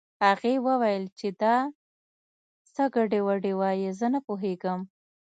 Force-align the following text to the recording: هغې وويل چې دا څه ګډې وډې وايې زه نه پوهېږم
هغې 0.25 0.53
وويل 0.67 1.03
چې 1.19 1.27
دا 1.41 1.57
څه 2.73 2.83
ګډې 2.95 3.19
وډې 3.27 3.53
وايې 3.59 3.89
زه 3.99 4.07
نه 4.13 4.19
پوهېږم 4.27 4.79